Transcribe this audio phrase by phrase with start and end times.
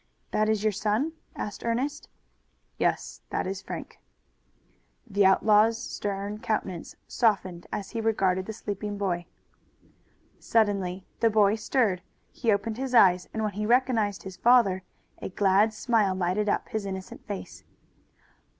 [0.31, 2.09] "That is your son?" asked Ernest.
[2.79, 3.99] "Yes, that is Frank."
[5.05, 9.27] The outlaw's stern countenance softened as he regarded the sleeping boy.
[10.39, 12.01] Suddenly the boy stirred;
[12.31, 14.81] he opened his eyes and when he recognized his father
[15.21, 17.63] a glad smile lighted up his innocent face.